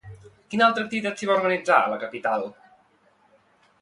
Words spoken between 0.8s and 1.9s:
activitat s'hi va organitzar